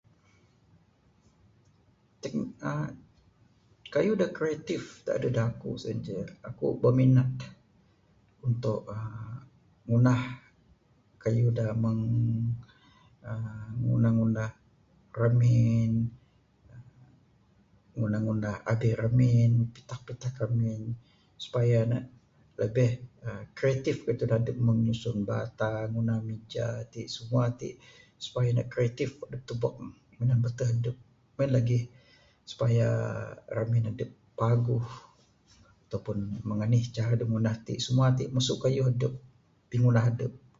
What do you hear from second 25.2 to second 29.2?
bata ngunah mija simua ti kreatif